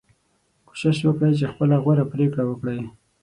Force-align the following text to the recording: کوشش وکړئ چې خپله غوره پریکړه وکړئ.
کوشش 0.67 0.97
وکړئ 1.03 1.31
چې 1.39 1.45
خپله 1.51 1.75
غوره 1.83 2.05
پریکړه 2.11 2.43
وکړئ. 2.47 2.79